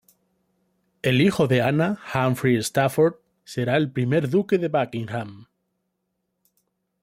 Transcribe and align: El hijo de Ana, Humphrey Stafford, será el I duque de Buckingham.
El 1.03 1.21
hijo 1.21 1.45
de 1.47 1.61
Ana, 1.61 1.99
Humphrey 2.11 2.55
Stafford, 2.55 3.17
será 3.43 3.77
el 3.77 3.93
I 3.95 4.21
duque 4.21 4.57
de 4.57 4.67
Buckingham. 4.67 5.45